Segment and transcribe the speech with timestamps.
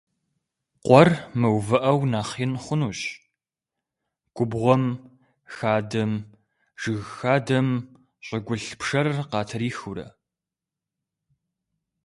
[0.85, 2.99] Къуэр мыувыӀэу нэхъ ин хъунущ,
[4.35, 4.83] губгъуэм,
[5.55, 6.11] хадэм,
[6.81, 7.67] жыг хадэм
[8.25, 10.07] щӀыгулъ пшэрыр къатрихыурэ.